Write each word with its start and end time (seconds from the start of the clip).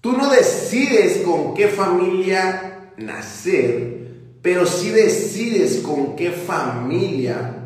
Tú 0.00 0.12
no 0.12 0.30
decides 0.30 1.18
con 1.18 1.54
qué 1.54 1.68
familia 1.68 2.92
nacer, 2.96 4.00
pero 4.42 4.64
sí 4.64 4.90
decides 4.90 5.78
con 5.78 6.16
qué 6.16 6.30
familia 6.30 7.56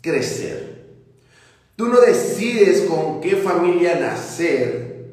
crecer. 0.00 0.86
Tú 1.76 1.88
no 1.88 2.00
decides 2.00 2.82
con 2.82 3.20
qué 3.20 3.36
familia 3.36 4.00
nacer, 4.00 5.12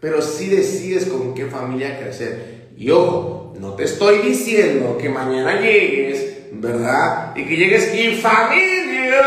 pero 0.00 0.20
sí 0.20 0.48
decides 0.48 1.06
con 1.06 1.32
qué 1.32 1.46
familia 1.46 1.98
crecer. 1.98 2.72
Y 2.76 2.90
ojo, 2.90 3.54
no 3.58 3.74
te 3.74 3.84
estoy 3.84 4.18
diciendo 4.18 4.98
que 4.98 5.08
mañana 5.08 5.60
llegues, 5.60 6.50
¿verdad? 6.52 7.34
Y 7.36 7.44
que 7.44 7.56
llegues 7.56 7.94
y 7.94 8.16
familia. 8.16 9.22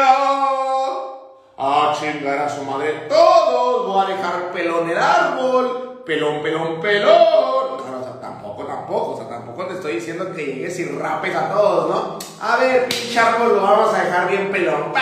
A 1.57 1.97
chingar 1.99 2.39
a 2.39 2.49
su 2.49 2.63
madre 2.63 3.07
todos, 3.09 3.88
voy 3.88 4.05
a 4.05 4.15
dejar 4.15 4.52
pelón 4.52 4.89
el 4.89 4.97
árbol, 4.97 5.96
pelón, 6.08 6.42
pelón, 6.42 6.82
pelón. 6.82 7.12
O 7.12 8.04
sea, 8.04 8.20
tampoco, 8.20 8.64
tampoco, 8.64 9.11
o 9.11 9.18
sea, 9.18 9.28
tampoco 9.28 9.68
te 9.68 9.74
estoy 9.75 9.96
diciendo 9.96 10.34
que 10.34 10.46
llegues 10.46 10.79
y 10.79 10.86
rapes 10.86 11.36
a 11.36 11.50
todos, 11.50 11.89
¿no? 11.89 12.18
A 12.42 12.57
ver, 12.57 12.88
pinche 12.88 13.20
árbol, 13.20 13.57
lo 13.57 13.61
vamos 13.61 13.93
a 13.93 14.04
dejar 14.04 14.29
bien 14.29 14.50
pelón. 14.51 14.93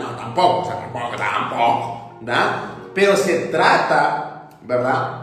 No, 0.00 0.16
tampoco, 0.16 0.58
o 0.58 0.64
sea, 0.66 0.80
tampoco, 0.80 1.16
tampoco, 1.16 2.10
¿verdad? 2.20 2.62
Pero 2.92 3.16
se 3.16 3.46
trata, 3.46 4.48
¿verdad? 4.62 5.20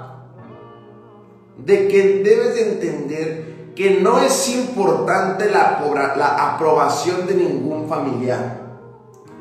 de 1.57 1.87
que 1.87 2.23
debes 2.23 2.55
de 2.55 2.71
entender 2.71 3.73
que 3.75 3.99
no 4.01 4.21
es 4.21 4.49
importante 4.49 5.49
la, 5.49 5.83
la, 6.15 6.53
aprobación 6.53 7.27
de 7.27 7.35
ningún 7.35 7.87
familiar, 7.87 8.61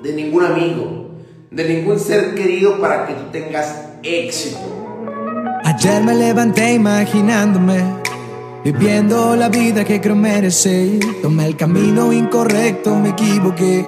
de 0.03 0.13
ningún 0.13 0.45
amigo, 0.45 1.11
de 1.51 1.65
ningún 1.69 1.99
ser 1.99 2.35
querido 2.35 2.81
para 2.81 3.07
que 3.07 3.15
tú 3.15 3.25
tengas 3.33 3.91
éxito. 4.03 4.76
Ayer 5.79 6.03
me 6.03 6.15
levanté 6.15 6.73
imaginándome, 6.73 7.85
viviendo 8.65 9.37
la 9.37 9.51
vida 9.51 9.85
que 9.85 10.01
creo 10.01 10.17
merecer. 10.17 11.01
Tomé 11.21 11.49
el 11.49 11.55
camino 11.55 12.15
incorrecto, 12.15 12.99
me 12.99 13.11
equivoqué. 13.11 13.87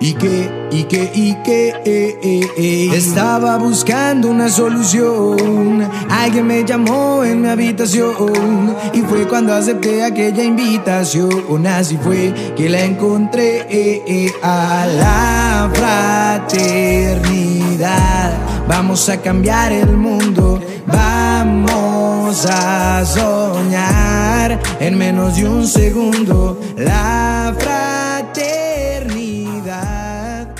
Y 0.00 0.12
que, 0.12 0.68
y 0.70 0.84
que, 0.84 1.10
y 1.14 1.34
que, 1.42 1.68
eh, 1.86 2.18
eh, 2.22 2.46
eh. 2.58 2.90
estaba 2.94 3.56
buscando 3.56 4.28
una 4.28 4.50
solución. 4.50 5.88
Alguien 6.10 6.46
me 6.46 6.62
llamó 6.62 7.24
en 7.24 7.40
mi 7.40 7.48
habitación 7.48 8.76
y 8.92 9.00
fue 9.00 9.26
cuando 9.26 9.54
acepté 9.54 10.04
aquella 10.04 10.42
invitación. 10.42 11.66
Así 11.66 11.96
fue 11.96 12.34
que 12.54 12.68
la 12.68 12.84
encontré 12.84 14.34
a 14.42 14.86
la 14.86 15.70
fraternidad. 15.72 18.44
Vamos 18.68 19.08
a 19.10 19.20
cambiar 19.20 19.72
el 19.72 19.96
mundo, 19.96 20.60
vamos 20.86 22.46
a 22.46 23.04
soñar 23.04 24.58
en 24.80 24.98
menos 24.98 25.36
de 25.36 25.46
un 25.46 25.66
segundo. 25.66 26.58
La 26.76 27.54
fraternidad 27.58 30.54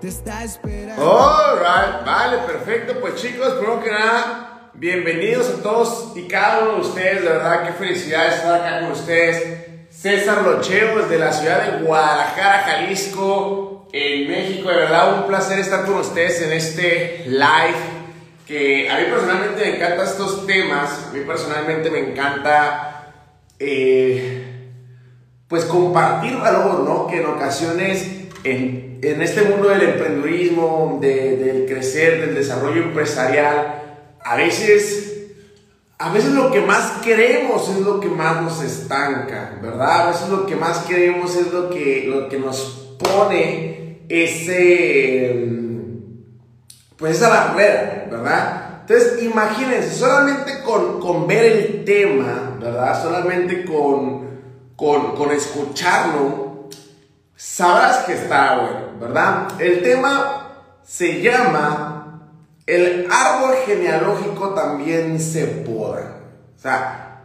te 0.00 0.08
está 0.08 0.42
esperando. 0.44 1.02
Alright, 1.02 2.04
vale, 2.04 2.38
perfecto. 2.46 2.94
Pues 3.00 3.16
chicos, 3.16 3.54
primero 3.54 3.82
que 3.82 3.90
nada, 3.90 4.70
bienvenidos 4.74 5.50
a 5.50 5.62
todos 5.62 6.12
y 6.16 6.28
cada 6.28 6.60
uno 6.60 6.74
de 6.74 6.80
ustedes. 6.80 7.22
De 7.22 7.28
verdad, 7.28 7.66
qué 7.66 7.72
felicidad 7.72 8.28
estar 8.28 8.60
acá 8.60 8.80
con 8.80 8.92
ustedes. 8.92 9.66
César 9.90 10.42
Locheo 10.42 11.00
desde 11.00 11.18
la 11.18 11.32
ciudad 11.32 11.62
de 11.62 11.82
Guadalajara, 11.84 12.62
Jalisco, 12.62 13.88
en 13.92 14.28
México. 14.28 14.70
De 14.70 14.76
verdad, 14.76 15.20
un 15.20 15.26
placer 15.26 15.58
estar 15.58 15.84
con 15.84 15.96
ustedes 15.96 16.40
en 16.42 16.52
este 16.52 17.24
live. 17.26 17.99
Que 18.50 18.90
a 18.90 18.98
mí 18.98 19.04
personalmente 19.08 19.60
me 19.60 19.76
encantan 19.76 20.04
estos 20.04 20.44
temas. 20.44 21.06
A 21.08 21.12
mí 21.12 21.20
personalmente 21.20 21.88
me 21.88 22.00
encanta, 22.00 23.14
eh, 23.60 24.74
pues, 25.46 25.66
compartir 25.66 26.36
valor, 26.36 26.80
¿no? 26.80 27.06
Que 27.06 27.20
en 27.20 27.26
ocasiones, 27.26 28.10
en, 28.42 28.98
en 29.02 29.22
este 29.22 29.42
mundo 29.42 29.68
del 29.68 29.82
emprendedurismo, 29.82 30.98
de, 31.00 31.36
del 31.36 31.66
crecer, 31.66 32.22
del 32.22 32.34
desarrollo 32.34 32.82
empresarial, 32.82 34.00
a 34.20 34.34
veces 34.34 35.28
a 35.98 36.12
veces 36.12 36.32
lo 36.32 36.50
que 36.50 36.60
más 36.60 37.02
queremos 37.04 37.68
es 37.68 37.78
lo 37.82 38.00
que 38.00 38.08
más 38.08 38.42
nos 38.42 38.64
estanca, 38.64 39.60
¿verdad? 39.62 40.08
A 40.08 40.10
veces 40.10 40.28
lo 40.28 40.46
que 40.46 40.56
más 40.56 40.78
queremos 40.86 41.36
es 41.36 41.52
lo 41.52 41.70
que, 41.70 42.06
lo 42.08 42.28
que 42.28 42.38
nos 42.40 42.96
pone 42.98 44.00
ese, 44.08 45.59
pues 47.00 47.16
esa 47.16 47.28
barrera, 47.30 48.06
¿verdad? 48.10 48.66
Entonces, 48.82 49.22
imagínense, 49.22 49.90
solamente 49.94 50.62
con, 50.62 51.00
con 51.00 51.26
ver 51.26 51.44
el 51.46 51.84
tema, 51.84 52.56
¿verdad? 52.60 53.02
Solamente 53.02 53.64
con, 53.64 54.28
con, 54.76 55.16
con 55.16 55.32
escucharlo, 55.32 56.68
sabrás 57.34 58.04
que 58.04 58.12
está 58.12 58.60
bueno, 58.60 59.00
¿verdad? 59.00 59.48
El 59.58 59.82
tema 59.82 60.52
se 60.84 61.22
llama 61.22 62.00
el 62.66 63.08
árbol 63.10 63.56
genealógico 63.66 64.50
también 64.50 65.18
se 65.18 65.46
poda. 65.46 66.18
O 66.56 66.60
sea, 66.60 67.24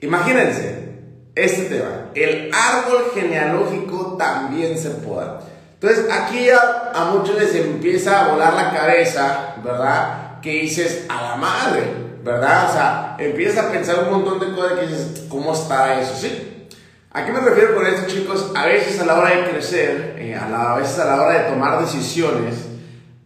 imagínense 0.00 0.88
este 1.34 1.64
tema. 1.64 2.10
El 2.14 2.50
árbol 2.54 3.10
genealógico 3.14 4.16
también 4.16 4.78
se 4.78 4.90
poda. 4.90 5.40
Entonces, 5.80 6.06
aquí 6.10 6.46
ya 6.46 6.90
a 6.92 7.04
muchos 7.04 7.38
les 7.38 7.54
empieza 7.54 8.24
a 8.24 8.32
volar 8.32 8.52
la 8.54 8.72
cabeza, 8.72 9.54
¿verdad? 9.62 10.40
Que 10.42 10.62
dices, 10.62 11.06
a 11.08 11.22
la 11.22 11.36
madre, 11.36 11.84
¿verdad? 12.24 12.68
O 12.68 12.72
sea, 12.72 13.16
empiezas 13.16 13.64
a 13.64 13.70
pensar 13.70 14.02
un 14.02 14.10
montón 14.10 14.40
de 14.40 14.56
cosas 14.56 14.72
que 14.80 14.86
dices, 14.88 15.26
¿cómo 15.28 15.52
está 15.52 16.00
eso? 16.00 16.16
¿Sí? 16.16 16.66
¿A 17.12 17.24
qué 17.24 17.30
me 17.30 17.38
refiero 17.38 17.76
con 17.76 17.86
esto, 17.86 18.08
chicos? 18.08 18.50
A 18.56 18.66
veces 18.66 19.00
a 19.00 19.06
la 19.06 19.20
hora 19.20 19.36
de 19.36 19.50
crecer, 19.50 20.16
eh, 20.18 20.34
a, 20.34 20.48
la, 20.48 20.72
a 20.72 20.78
veces 20.78 20.98
a 20.98 21.04
la 21.04 21.22
hora 21.22 21.44
de 21.44 21.50
tomar 21.50 21.80
decisiones, 21.80 22.56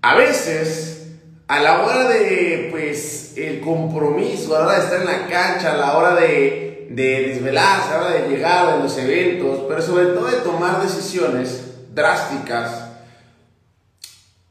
a 0.02 0.14
veces 0.16 1.06
a 1.48 1.58
la 1.58 1.82
hora 1.82 2.06
de, 2.06 2.68
pues, 2.70 3.32
el 3.38 3.62
compromiso, 3.62 4.54
a 4.54 4.58
la 4.58 4.66
hora 4.66 4.78
de 4.78 4.84
estar 4.84 5.00
en 5.00 5.06
la 5.06 5.26
cancha, 5.26 5.72
a 5.72 5.76
la 5.78 5.96
hora 5.96 6.14
de, 6.16 6.88
de 6.90 7.28
desvelarse, 7.28 7.94
a 7.94 7.98
la 7.98 8.04
hora 8.04 8.14
de 8.14 8.28
llegar 8.28 8.68
a 8.68 8.76
los 8.76 8.98
eventos, 8.98 9.60
pero 9.66 9.80
sobre 9.80 10.04
todo 10.08 10.26
de 10.26 10.36
tomar 10.42 10.82
decisiones 10.82 11.71
drásticas, 11.94 12.88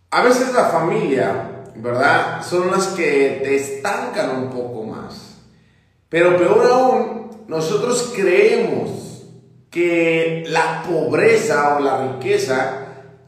a 0.09 0.23
veces 0.23 0.53
la 0.53 0.65
familia, 0.65 1.63
¿verdad? 1.75 2.45
Son 2.47 2.69
las 2.69 2.87
que 2.87 3.41
te 3.43 3.55
estancan 3.55 4.29
un 4.31 4.49
poco 4.49 4.83
más. 4.83 5.37
Pero 6.09 6.37
peor 6.37 6.67
aún, 6.69 7.45
nosotros 7.47 8.11
creemos 8.15 9.23
que 9.69 10.43
la 10.47 10.83
pobreza 10.83 11.77
o 11.77 11.79
la 11.79 12.13
riqueza 12.13 12.81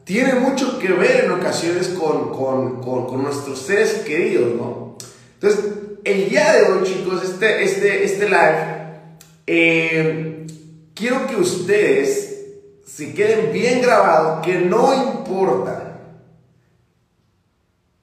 tiene 0.03 0.33
mucho 0.33 0.77
que 0.79 0.91
ver 0.91 1.23
en 1.25 1.31
ocasiones 1.31 1.87
con, 1.87 2.33
con, 2.33 2.81
con, 2.81 3.23
nuestros 3.23 3.59
seres 3.59 4.03
queridos, 4.05 4.53
¿no? 4.55 4.97
Entonces, 5.35 5.65
el 6.03 6.29
día 6.29 6.53
de 6.53 6.63
hoy, 6.63 6.83
chicos, 6.83 7.23
este, 7.23 7.63
este, 7.63 8.03
este 8.03 8.25
live, 8.25 8.83
eh, 9.47 10.45
quiero 10.93 11.25
que 11.27 11.37
ustedes 11.37 12.22
se 12.95 13.11
queden 13.15 13.51
bien 13.51 13.81
grabados, 13.81 14.45
que 14.45 14.59
no 14.59 14.93
importa 14.93 15.97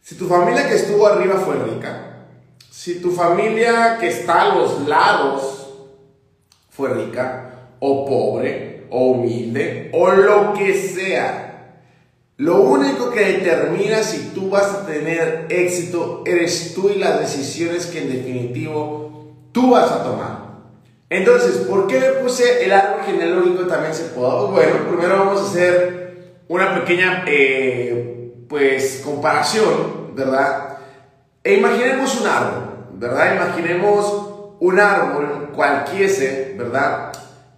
si 0.01 0.17
tu 0.17 0.27
familia 0.27 0.69
que 0.69 0.75
estuvo 0.75 1.06
arriba 1.06 1.37
fue 1.37 1.55
rica, 1.62 2.27
si 2.69 3.01
tu 3.01 3.12
familia 3.12 3.99
que 4.01 4.09
está 4.09 4.43
a 4.43 4.55
los 4.56 4.89
lados 4.89 5.69
fue 6.71 6.93
rica, 6.93 7.69
o 7.78 8.05
pobre, 8.05 8.89
o 8.91 9.12
humilde, 9.12 9.93
o 9.95 10.11
lo 10.11 10.55
que 10.55 10.75
sea. 10.75 11.77
Lo 12.37 12.62
único 12.62 13.11
que 13.12 13.21
determina 13.21 14.03
si 14.03 14.31
tú 14.31 14.51
vas 14.51 14.75
a 14.75 14.87
tener 14.87 15.47
éxito 15.51 16.25
eres 16.27 16.75
tú 16.75 16.89
y 16.89 16.99
las 16.99 17.21
decisiones 17.21 17.87
que 17.87 18.03
en 18.03 18.12
definitivo 18.12 19.34
tú 19.53 19.71
vas 19.71 19.92
a 19.92 20.03
tomar. 20.03 20.50
Entonces, 21.10 21.66
¿por 21.66 21.89
qué 21.89 21.98
me 21.98 22.09
puse 22.22 22.65
el 22.65 22.72
árbol 22.72 23.03
genealógico 23.04 23.66
también 23.66 23.92
se 23.92 24.04
puede? 24.04 24.47
Bueno, 24.47 24.89
primero 24.89 25.18
vamos 25.18 25.41
a 25.41 25.45
hacer 25.45 26.36
una 26.47 26.72
pequeña, 26.77 27.24
eh, 27.27 28.33
pues, 28.48 29.03
comparación, 29.04 30.15
¿verdad? 30.15 30.78
E 31.42 31.54
imaginemos 31.54 32.21
un 32.21 32.28
árbol, 32.28 32.62
¿verdad? 32.92 33.34
Imaginemos 33.34 34.28
un 34.60 34.78
árbol 34.78 35.51
cualquiera, 35.53 36.54
¿verdad? 36.57 37.13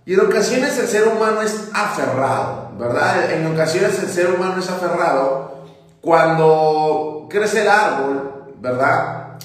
Y 0.07 0.15
en 0.15 0.21
ocasiones 0.21 0.79
el 0.79 0.89
ser 0.89 1.09
humano 1.09 1.43
es 1.43 1.69
aferrado, 1.75 2.73
¿verdad? 2.79 3.33
En 3.33 3.47
ocasiones 3.47 3.99
el 4.03 4.09
ser 4.09 4.31
humano 4.31 4.61
es 4.61 4.71
aferrado 4.71 5.67
cuando 6.01 7.27
crece 7.29 7.63
el 7.63 7.69
árbol, 7.69 8.55
¿verdad? 8.61 9.37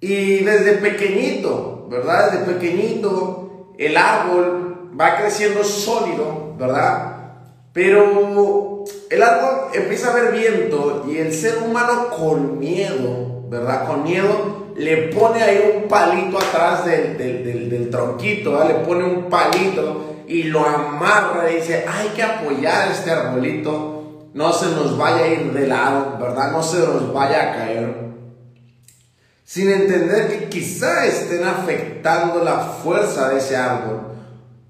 Y 0.00 0.44
desde 0.44 0.74
pequeñito, 0.74 1.86
¿verdad? 1.90 2.32
Desde 2.32 2.52
pequeñito 2.52 3.74
el 3.78 3.96
árbol 3.96 4.90
va 4.98 5.16
creciendo 5.16 5.64
sólido, 5.64 6.54
¿verdad? 6.58 7.16
Pero 7.72 8.84
el 9.10 9.22
árbol 9.22 9.70
empieza 9.72 10.10
a 10.10 10.14
ver 10.14 10.32
viento 10.32 11.04
y 11.08 11.18
el 11.18 11.32
ser 11.32 11.58
humano 11.58 12.08
con 12.08 12.58
miedo, 12.58 13.44
¿verdad? 13.48 13.86
Con 13.86 14.04
miedo 14.04 14.68
le 14.76 15.08
pone 15.08 15.42
ahí 15.42 15.80
un 15.82 15.88
palito 15.88 16.38
atrás 16.38 16.86
del, 16.86 17.18
del, 17.18 17.68
del, 17.68 17.90
tronquito, 17.90 18.64
le 18.64 18.74
pone 18.74 19.04
un 19.04 19.24
palito 19.24 20.22
y 20.26 20.44
lo 20.44 20.64
amarra 20.64 21.50
y 21.50 21.56
dice, 21.56 21.84
hay 21.88 22.08
que 22.10 22.22
apoyar 22.22 22.90
este 22.90 23.10
arbolito, 23.10 24.28
no 24.34 24.52
se 24.52 24.66
nos 24.66 24.96
vaya 24.96 25.24
a 25.24 25.28
ir 25.28 25.52
de 25.52 25.66
lado, 25.66 26.16
¿verdad? 26.20 26.52
No 26.52 26.62
se 26.62 26.78
nos 26.78 27.12
vaya 27.12 27.42
a 27.42 27.52
caer. 27.56 28.07
Sin 29.48 29.70
entender 29.70 30.28
que 30.28 30.48
quizá 30.50 31.06
estén 31.06 31.42
afectando 31.42 32.44
la 32.44 32.58
fuerza 32.58 33.30
de 33.30 33.38
ese 33.38 33.56
árbol 33.56 34.02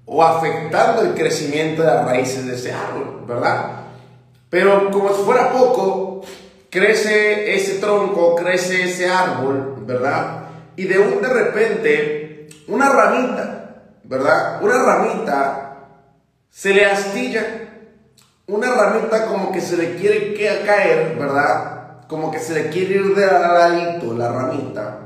o 0.05 0.23
afectando 0.23 1.01
el 1.01 1.15
crecimiento 1.15 1.81
de 1.81 1.89
las 1.89 2.05
raíces 2.05 2.45
de 2.45 2.55
ese 2.55 2.71
árbol, 2.71 3.25
¿verdad? 3.27 3.71
Pero 4.49 4.89
como 4.89 5.13
si 5.13 5.23
fuera 5.23 5.51
poco, 5.51 6.21
crece 6.69 7.53
ese 7.53 7.79
tronco, 7.79 8.35
crece 8.35 8.85
ese 8.85 9.09
árbol, 9.09 9.83
¿verdad? 9.85 10.43
Y 10.77 10.85
de 10.85 10.97
un 10.97 11.21
de 11.21 11.27
repente, 11.27 12.47
una 12.69 12.89
ramita, 12.89 13.81
¿verdad? 14.05 14.63
Una 14.63 14.81
ramita 14.81 15.87
se 16.49 16.73
le 16.73 16.85
astilla, 16.85 17.45
una 18.47 18.73
ramita 18.73 19.25
como 19.25 19.51
que 19.51 19.59
se 19.59 19.75
le 19.75 19.97
quiere 19.97 20.33
caer, 20.65 21.17
¿verdad? 21.19 21.78
Como 22.09 22.29
que 22.29 22.39
se 22.39 22.53
le 22.53 22.69
quiere 22.69 22.95
ir 22.95 23.15
de 23.15 23.25
ladito 23.25 24.13
la 24.13 24.29
ramita. 24.29 24.99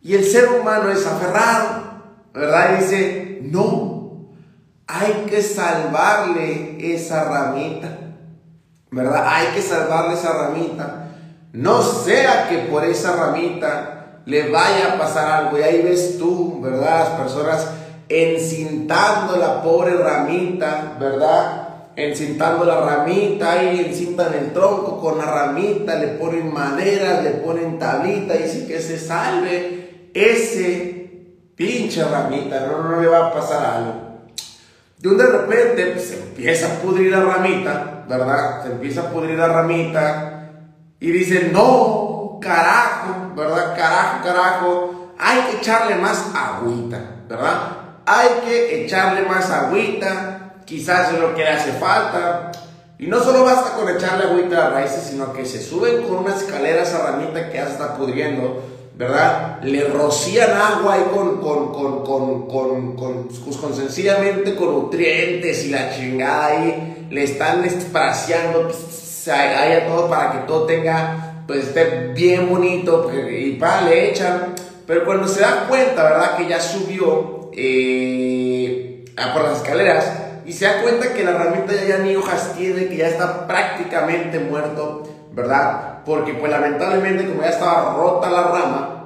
Y 0.00 0.14
el 0.14 0.24
ser 0.24 0.48
humano 0.48 0.90
es 0.90 1.06
aferrado, 1.06 1.82
¿verdad? 2.32 2.70
Y 2.70 2.82
dice, 2.82 3.38
no, 3.42 4.30
hay 4.86 5.26
que 5.28 5.42
salvarle 5.42 6.94
esa 6.94 7.24
ramita. 7.24 7.98
¿verdad? 8.90 9.24
Hay 9.26 9.46
que 9.48 9.62
salvarle 9.62 10.14
esa 10.14 10.32
ramita. 10.32 11.08
No 11.52 11.82
sea 11.82 12.48
que 12.48 12.58
por 12.58 12.84
esa 12.84 13.16
ramita 13.16 14.22
le 14.24 14.50
vaya 14.50 14.94
a 14.94 14.98
pasar 14.98 15.30
algo. 15.30 15.58
Y 15.58 15.62
ahí 15.62 15.82
ves 15.82 16.18
tú, 16.18 16.60
¿verdad? 16.60 17.00
Las 17.00 17.20
personas 17.20 17.66
encintando 18.08 19.36
la 19.36 19.62
pobre 19.62 19.94
ramita, 19.94 20.96
¿verdad? 20.98 21.68
Encintando 21.96 22.64
la 22.64 22.80
ramita 22.80 23.62
y 23.62 23.80
encintan 23.80 24.32
el 24.34 24.52
tronco 24.52 25.00
con 25.00 25.18
la 25.18 25.24
ramita, 25.24 25.96
le 25.96 26.08
ponen 26.08 26.52
madera, 26.52 27.20
le 27.20 27.30
ponen 27.30 27.78
tablita 27.78 28.36
y 28.36 28.44
dice 28.44 28.66
que 28.66 28.80
se 28.80 28.98
salve 28.98 30.10
ese 30.14 31.00
pinche 31.54 32.02
ramita, 32.04 32.66
no, 32.66 32.82
no 32.88 33.00
le 33.00 33.08
va 33.08 33.26
a 33.26 33.32
pasar 33.32 33.64
algo. 33.64 34.10
De 34.98 35.08
un 35.08 35.16
de 35.16 35.26
repente 35.26 35.86
pues, 35.92 36.08
se 36.08 36.20
empieza 36.20 36.66
a 36.66 36.78
pudrir 36.80 37.10
la 37.10 37.20
ramita, 37.20 38.04
¿verdad? 38.08 38.62
Se 38.62 38.72
empieza 38.72 39.02
a 39.02 39.10
pudrir 39.10 39.38
la 39.38 39.48
ramita 39.48 40.50
y 40.98 41.10
dice, 41.10 41.50
no, 41.52 42.38
carajo, 42.40 43.34
¿verdad? 43.34 43.76
Carajo, 43.76 44.24
carajo, 44.24 45.14
hay 45.18 45.40
que 45.42 45.56
echarle 45.58 45.96
más 45.96 46.30
agüita, 46.34 46.98
¿verdad? 47.28 47.60
Hay 48.06 48.28
que 48.44 48.84
echarle 48.84 49.22
más 49.22 49.50
agüita, 49.50 50.39
quizás 50.70 51.12
es 51.12 51.18
lo 51.18 51.34
que 51.34 51.42
le 51.42 51.50
hace 51.50 51.72
falta. 51.72 52.52
Y 52.96 53.06
no 53.08 53.20
solo 53.20 53.44
basta 53.44 53.76
con 53.76 53.88
echarle 53.88 54.24
agüita 54.24 54.56
a 54.56 54.64
las 54.64 54.72
raíces, 54.72 55.02
sino 55.10 55.32
que 55.32 55.44
se 55.44 55.60
suben 55.60 56.02
con 56.02 56.18
una 56.18 56.36
escalera 56.36 56.82
esa 56.82 57.02
ramita 57.02 57.48
que 57.50 57.56
ya 57.56 57.66
se 57.66 57.72
está 57.72 57.96
pudriendo 57.96 58.62
¿verdad? 59.00 59.62
Le 59.62 59.84
rocían 59.84 60.50
agua 60.50 60.92
ahí 60.92 61.04
con, 61.10 61.40
con, 61.40 61.72
con, 61.72 62.04
con, 62.04 62.46
con, 62.46 62.96
con, 62.96 63.28
pues, 63.28 63.56
con 63.56 63.74
sencillamente 63.74 64.54
con 64.54 64.72
nutrientes 64.72 65.64
y 65.64 65.70
la 65.70 65.90
chingada 65.90 66.46
ahí, 66.48 67.06
le 67.08 67.24
están 67.24 67.64
espaciando 67.64 68.64
pues, 68.64 69.26
ahí 69.28 69.72
a 69.72 69.86
todo 69.86 70.06
para 70.10 70.32
que 70.32 70.38
todo 70.46 70.66
tenga, 70.66 71.44
pues 71.46 71.68
esté 71.68 72.08
bien 72.14 72.50
bonito 72.50 73.04
pues, 73.04 73.16
y 73.32 73.52
para 73.52 73.88
le 73.88 74.10
echan, 74.10 74.54
pero 74.86 75.06
cuando 75.06 75.26
se 75.26 75.40
da 75.40 75.64
cuenta, 75.66 76.02
¿verdad? 76.02 76.36
Que 76.36 76.46
ya 76.46 76.60
subió 76.60 77.48
eh, 77.54 79.06
por 79.32 79.44
las 79.44 79.62
escaleras 79.62 80.29
y 80.50 80.52
se 80.52 80.64
da 80.64 80.82
cuenta 80.82 81.14
que 81.14 81.22
la 81.22 81.30
herramienta 81.30 81.72
ya, 81.74 81.84
ya 81.84 81.98
ni 81.98 82.16
hojas 82.16 82.54
tiene, 82.56 82.88
que 82.88 82.96
ya 82.96 83.06
está 83.06 83.46
prácticamente 83.46 84.40
muerto, 84.40 85.04
¿verdad? 85.32 85.90
porque 86.04 86.34
pues 86.34 86.50
lamentablemente 86.50 87.26
como 87.26 87.42
ya 87.42 87.50
estaba 87.50 87.94
rota 87.94 88.30
la 88.30 88.42
rama, 88.42 89.04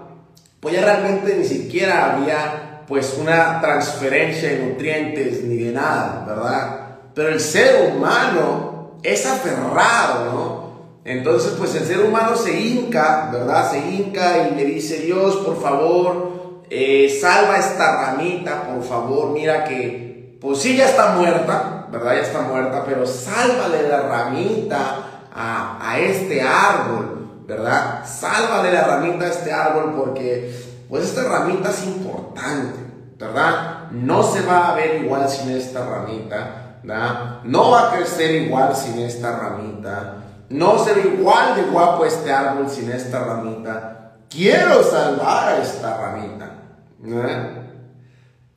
pues 0.61 0.75
ya 0.75 0.83
realmente 0.83 1.37
ni 1.37 1.45
siquiera 1.45 2.17
había 2.17 2.83
pues 2.87 3.19
una 3.21 3.61
transferencia 3.61 4.51
de 4.51 4.67
nutrientes 4.67 5.45
ni 5.45 5.57
de 5.57 5.73
nada, 5.73 6.25
¿verdad? 6.27 6.81
Pero 7.15 7.29
el 7.29 7.41
ser 7.41 7.93
humano 7.95 8.99
es 9.03 9.27
aferrado, 9.27 10.33
¿no? 10.33 10.65
Entonces 11.05 11.53
pues 11.59 11.75
el 11.75 11.85
ser 11.85 12.01
humano 12.01 12.37
se 12.37 12.59
hinca, 12.59 13.29
¿verdad? 13.33 13.71
Se 13.71 13.79
hinca 13.79 14.49
y 14.49 14.55
le 14.55 14.65
dice, 14.65 15.01
Dios, 15.01 15.37
por 15.37 15.61
favor, 15.61 16.63
eh, 16.71 17.19
salva 17.21 17.59
esta 17.59 18.07
ramita, 18.07 18.63
por 18.63 18.83
favor, 18.83 19.31
mira 19.33 19.65
que, 19.65 20.04
pues 20.45 20.59
sí, 20.59 20.77
ya 20.77 20.91
está 20.91 21.15
muerta, 21.15 21.87
¿verdad? 21.91 22.17
Ya 22.17 22.21
está 22.21 22.43
muerta, 22.43 22.85
pero 22.85 23.07
sálvale 23.07 23.89
la 23.89 24.03
ramita 24.03 24.97
a, 25.35 25.97
este 25.99 26.43
árbol, 26.43 27.45
¿verdad? 27.47 28.05
Sálvale 28.05 28.71
la 28.71 28.85
ramita 28.85 29.25
a 29.25 29.29
este 29.29 29.51
árbol 29.51 29.95
porque 29.97 30.55
pues 30.87 31.05
esta 31.05 31.23
ramita 31.23 31.71
es 31.71 31.87
importante, 31.87 32.79
¿verdad? 33.19 33.91
No 33.93 34.23
se 34.23 34.43
va 34.43 34.69
a 34.69 34.75
ver 34.75 35.03
igual 35.03 35.27
sin 35.31 35.51
esta 35.51 35.83
ramita, 35.83 36.77
¿verdad? 36.83 37.41
No 37.45 37.71
va 37.71 37.89
a 37.89 37.97
crecer 37.97 38.33
igual 38.43 38.77
sin 38.77 38.99
esta 38.99 39.39
ramita. 39.39 40.17
No 40.51 40.79
se 40.85 40.93
ve 40.93 41.15
igual 41.19 41.57
de 41.57 41.63
guapo 41.63 42.05
este 42.05 42.31
árbol 42.31 42.69
sin 42.69 42.91
esta 42.91 43.21
ramita. 43.21 44.13
Quiero 44.29 44.83
salvar 44.83 45.55
a 45.55 45.63
esta 45.63 45.97
ramita. 45.97 46.51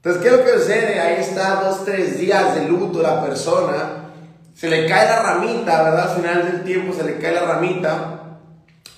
Entonces, 0.08 0.24
¿qué 0.24 0.30
es 0.30 0.40
lo 0.40 0.46
que 0.46 0.60
sucede? 0.60 1.00
Ahí 1.02 1.20
está 1.20 1.64
dos, 1.66 1.84
tres 1.84 2.18
días 2.18 2.56
de 2.56 2.70
luto 2.70 3.02
la 3.02 3.26
persona 3.26 4.06
se 4.56 4.70
le 4.70 4.88
cae 4.88 5.06
la 5.06 5.22
ramita, 5.22 5.84
¿verdad? 5.84 6.12
Al 6.12 6.22
final 6.22 6.50
del 6.50 6.64
tiempo 6.64 6.94
se 6.94 7.04
le 7.04 7.18
cae 7.18 7.34
la 7.34 7.42
ramita. 7.42 8.40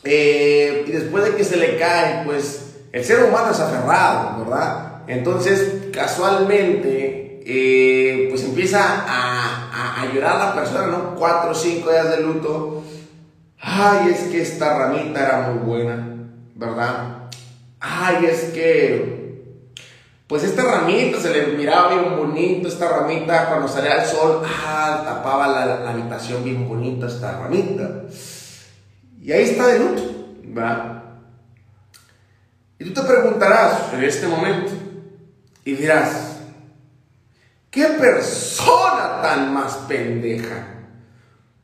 Eh, 0.03 0.85
y 0.87 0.91
después 0.91 1.23
de 1.23 1.35
que 1.35 1.43
se 1.43 1.57
le 1.57 1.79
cae, 1.79 2.25
pues 2.25 2.75
el 2.91 3.03
ser 3.03 3.23
humano 3.23 3.49
es 3.49 3.59
aferrado, 3.59 4.45
¿verdad? 4.45 5.01
Entonces, 5.07 5.87
casualmente, 5.91 7.41
eh, 7.43 8.27
pues 8.29 8.43
empieza 8.43 8.79
a, 9.07 10.03
a, 10.03 10.13
llorar 10.13 10.37
la 10.37 10.53
persona, 10.53 10.85
¿no? 10.85 11.15
Cuatro 11.15 11.51
o 11.51 11.55
cinco 11.55 11.89
días 11.89 12.11
de 12.11 12.21
luto. 12.21 12.83
Ay, 13.59 14.11
es 14.13 14.31
que 14.31 14.43
esta 14.43 14.77
ramita 14.77 15.25
era 15.25 15.49
muy 15.49 15.65
buena, 15.65 16.07
¿verdad? 16.53 17.29
Ay, 17.79 18.27
es 18.27 18.43
que 18.53 19.18
pues 20.29 20.43
esta 20.43 20.61
ramita 20.61 21.19
se 21.19 21.31
le 21.31 21.57
miraba 21.57 21.89
bien 21.95 22.15
bonito, 22.15 22.67
esta 22.67 22.87
ramita 22.87 23.47
cuando 23.47 23.67
salía 23.67 24.03
el 24.03 24.07
sol, 24.07 24.43
ah, 24.45 25.01
tapaba 25.03 25.47
la, 25.47 25.89
habitación 25.89 26.43
bien 26.43 26.69
bonita 26.69 27.07
esta 27.07 27.39
ramita. 27.39 28.03
Y 29.19 29.31
ahí 29.31 29.45
está 29.45 29.65
de 29.65 29.79
luto, 29.79 30.03
¿verdad? 30.43 31.01
Y 32.77 32.85
tú 32.85 32.93
te 32.93 33.07
preguntarás 33.07 33.91
en 33.91 34.03
este 34.03 34.27
momento 34.27 34.71
y 35.65 35.73
dirás, 35.73 36.41
¿qué 37.71 37.85
persona 37.85 39.23
tan 39.23 39.51
más 39.51 39.77
pendeja? 39.87 40.75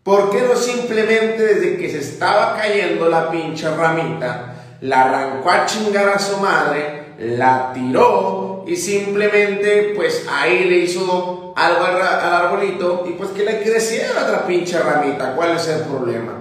¿Por 0.01 0.31
qué 0.31 0.41
no 0.41 0.55
simplemente 0.55 1.43
desde 1.43 1.77
que 1.77 1.91
se 1.91 1.99
estaba 1.99 2.57
cayendo 2.57 3.09
la 3.09 3.29
pinche 3.29 3.69
ramita, 3.69 4.55
la 4.81 5.03
arrancó 5.03 5.51
a 5.51 5.67
chingar 5.67 6.09
a 6.09 6.17
su 6.17 6.37
madre, 6.37 7.13
la 7.19 7.71
tiró 7.71 8.44
y 8.65 8.75
simplemente 8.75 9.93
pues 9.95 10.25
ahí 10.29 10.65
le 10.65 10.77
hizo 10.77 11.53
algo 11.55 11.85
al, 11.85 12.01
arbolito 12.01 13.05
y 13.07 13.13
pues 13.13 13.29
que 13.31 13.43
le 13.43 13.61
creciera 13.61 14.23
otra 14.23 14.45
pinche 14.45 14.79
ramita. 14.79 15.35
¿Cuál 15.35 15.55
es 15.55 15.67
el 15.67 15.81
problema? 15.81 16.33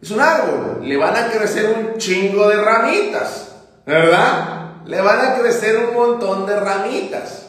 Es 0.00 0.10
un 0.10 0.20
árbol, 0.20 0.80
le 0.82 0.96
van 0.96 1.16
a 1.16 1.30
crecer 1.30 1.74
un 1.78 1.98
chingo 1.98 2.48
de 2.48 2.56
ramitas, 2.56 3.54
¿verdad? 3.86 4.82
Le 4.84 5.00
van 5.00 5.20
a 5.20 5.34
crecer 5.38 5.76
un 5.78 5.94
montón 5.94 6.46
de 6.46 6.60
ramitas. 6.60 7.46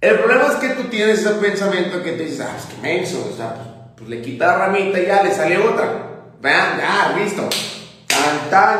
El 0.00 0.20
problema 0.20 0.46
es 0.46 0.54
que 0.54 0.68
tú 0.70 0.84
tienes 0.84 1.18
ese 1.18 1.30
pensamiento 1.30 2.02
que 2.02 2.12
te 2.12 2.24
dices, 2.24 2.46
ah, 2.48 2.54
es 2.56 2.66
que 2.66 2.80
menso, 2.80 3.28
o 3.32 3.36
sea, 3.36 3.54
pues, 3.54 3.68
pues 3.96 4.10
le 4.10 4.22
quita 4.22 4.46
la 4.46 4.58
ramita 4.58 5.00
y 5.00 5.06
ya 5.06 5.24
le 5.24 5.34
sale 5.34 5.58
otra. 5.58 6.08
Vean, 6.40 6.78
ya, 6.78 7.16
listo. 7.18 7.48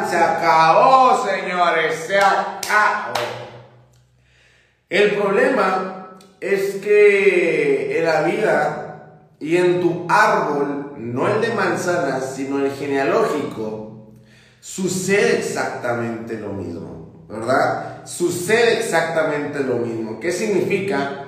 Se 0.08 0.16
acabó, 0.16 1.26
señores, 1.26 2.04
se 2.06 2.18
acabó. 2.18 3.47
El 4.88 5.16
problema 5.16 6.18
es 6.40 6.76
que 6.76 7.98
en 7.98 8.04
la 8.04 8.22
vida 8.22 9.28
y 9.40 9.56
en 9.56 9.80
tu 9.80 10.06
árbol, 10.08 10.94
no 10.96 11.28
el 11.28 11.40
de 11.40 11.54
manzanas, 11.54 12.34
sino 12.34 12.58
el 12.64 12.70
genealógico, 12.72 14.12
sucede 14.60 15.38
exactamente 15.38 16.38
lo 16.38 16.52
mismo, 16.52 17.24
¿verdad? 17.28 18.06
Sucede 18.06 18.78
exactamente 18.78 19.60
lo 19.60 19.76
mismo. 19.76 20.18
¿Qué 20.18 20.32
significa? 20.32 21.24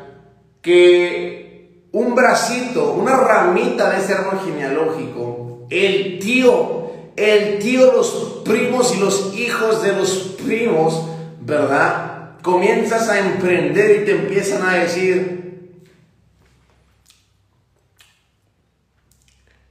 Que 0.62 1.88
un 1.92 2.14
bracito, 2.14 2.92
una 2.94 3.16
ramita 3.16 3.90
de 3.90 3.98
ese 3.98 4.14
árbol 4.14 4.40
genealógico, 4.44 5.66
el 5.70 6.18
tío 6.18 6.80
el 7.20 7.58
tío, 7.58 7.92
los 7.92 8.42
primos 8.44 8.94
y 8.96 9.00
los 9.00 9.34
hijos 9.34 9.82
de 9.82 9.92
los 9.92 10.10
primos, 10.42 11.04
¿verdad? 11.40 12.09
Comienzas 12.42 13.08
a 13.08 13.18
emprender 13.18 14.02
y 14.02 14.04
te 14.04 14.12
empiezan 14.12 14.62
a 14.62 14.74
decir, 14.74 15.80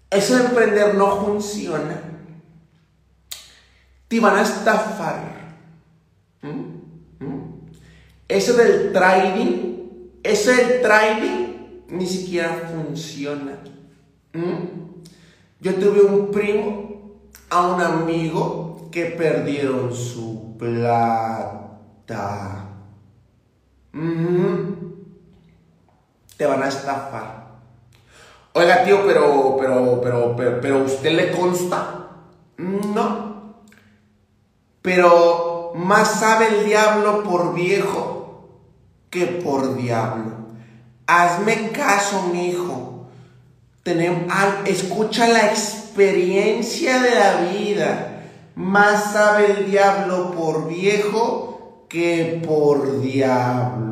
eso 0.09 0.37
de 0.37 0.45
emprender 0.45 0.95
no 0.95 1.25
funciona. 1.25 2.01
Te 4.07 4.19
van 4.19 4.37
a 4.37 4.41
estafar. 4.41 5.55
¿Mm? 6.41 7.25
¿Mm? 7.25 7.61
Eso 8.27 8.53
del 8.53 8.91
trading, 8.91 10.19
eso 10.23 10.51
del 10.51 10.81
trading 10.81 11.49
ni 11.89 12.05
siquiera 12.05 12.71
funciona. 12.71 13.59
¿Mm? 14.33 14.79
Yo 15.61 15.75
tuve 15.75 16.01
un 16.01 16.31
primo, 16.31 17.19
a 17.49 17.67
un 17.67 17.81
amigo 17.81 18.89
que 18.91 19.05
perdieron 19.05 19.93
su 19.93 20.55
plata. 20.57 21.68
Te 26.37 26.45
van 26.45 26.63
a 26.63 26.67
estafar. 26.67 27.49
Oiga, 28.53 28.83
tío, 28.83 29.05
pero, 29.05 29.57
pero, 29.59 30.01
pero, 30.01 30.35
pero, 30.35 30.61
pero, 30.61 30.83
¿usted 30.83 31.11
le 31.11 31.31
consta? 31.31 32.07
No. 32.57 33.53
Pero 34.81 35.73
más 35.75 36.19
sabe 36.19 36.47
el 36.47 36.65
diablo 36.65 37.23
por 37.23 37.53
viejo 37.53 38.49
que 39.09 39.25
por 39.25 39.75
diablo. 39.75 40.37
Hazme 41.07 41.71
caso, 41.71 42.29
mi 42.31 42.49
hijo 42.49 42.89
escucha 44.65 45.27
la 45.27 45.47
experiencia 45.47 47.01
de 47.01 47.15
la 47.15 47.35
vida. 47.51 48.23
Más 48.55 49.13
sabe 49.13 49.51
el 49.51 49.71
diablo 49.71 50.31
por 50.31 50.67
viejo 50.67 51.58
que 51.89 52.41
por 52.47 53.01
diablo. 53.01 53.89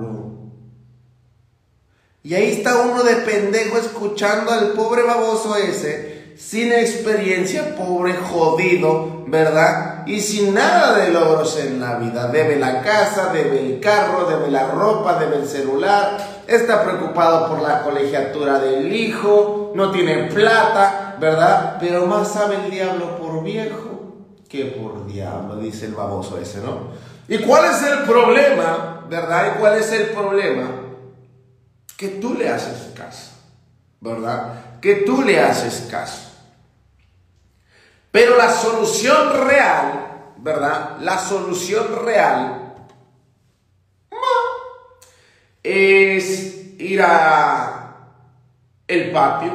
Y 2.22 2.36
ahí 2.36 2.52
está 2.52 2.82
uno 2.82 3.04
de 3.04 3.16
pendejo 3.16 3.78
escuchando 3.78 4.52
al 4.52 4.74
pobre 4.74 5.02
baboso 5.04 5.56
ese, 5.56 6.36
sin 6.38 6.72
experiencia, 6.72 7.76
pobre 7.76 8.14
jodido, 8.14 9.24
¿verdad? 9.28 10.06
Y 10.06 10.22
sin 10.22 10.54
nada 10.54 10.98
de 10.98 11.12
logros 11.12 11.58
en 11.58 11.80
la 11.80 11.96
vida. 11.96 12.28
Debe 12.28 12.58
la 12.58 12.82
casa, 12.82 13.32
debe 13.34 13.60
el 13.66 13.80
carro, 13.80 14.26
debe 14.30 14.52
la 14.52 14.68
ropa, 14.68 15.18
debe 15.18 15.38
el 15.38 15.48
celular, 15.48 16.44
está 16.46 16.84
preocupado 16.84 17.50
por 17.50 17.62
la 17.62 17.82
colegiatura 17.82 18.60
del 18.60 18.94
hijo, 18.94 19.72
no 19.74 19.92
tiene 19.92 20.26
plata, 20.26 21.16
¿verdad? 21.20 21.78
Pero 21.80 22.06
más 22.06 22.34
sabe 22.34 22.58
el 22.64 22.70
diablo 22.70 23.18
por 23.18 23.44
viejo 23.44 23.87
que 24.50 24.66
por 24.66 25.06
diablo, 25.08 25.58
dice 25.58 25.86
el 25.86 25.94
baboso 25.94 26.38
ese, 26.38 26.62
¿no? 26.62 26.92
¿Y 27.28 27.40
cuál 27.40 27.66
es 27.66 27.84
el 27.84 28.00
problema, 28.04 29.06
verdad? 29.10 29.54
¿Y 29.56 29.60
cuál 29.60 29.78
es 29.78 29.92
el 29.92 30.08
problema? 30.08 30.70
Que 31.98 32.10
tú 32.10 32.34
le 32.34 32.50
haces 32.50 32.94
caso, 32.96 33.32
¿verdad? 34.00 34.80
Que 34.80 34.96
tú 34.98 35.22
le 35.24 35.40
haces 35.40 35.88
caso. 35.92 36.32
Pero 38.12 38.38
la 38.38 38.50
solución 38.52 39.46
real, 39.46 40.34
¿verdad? 40.38 40.98
La 41.02 41.18
solución 41.18 42.06
real 42.06 42.74
es 45.62 46.80
ir 46.80 47.02
a 47.02 47.96
el 48.88 49.12
patio, 49.12 49.52